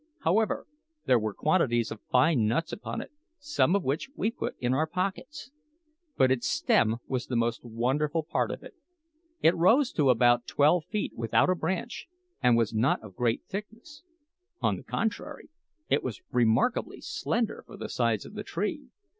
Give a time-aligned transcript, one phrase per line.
[0.21, 0.65] However,
[1.05, 4.87] there were quantities of fine nuts upon it, some of which we put in our
[4.87, 5.51] pockets.
[6.17, 8.73] But its stem was the most wonderful part of it.
[9.43, 12.07] It rose to about twelve feet without a branch,
[12.41, 14.01] and was not of great thickness;
[14.59, 15.51] on the contrary,
[15.87, 18.87] it was remarkably slender for the size of the tree.